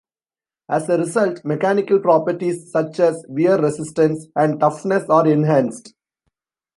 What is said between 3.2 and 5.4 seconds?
wear resistance and toughness are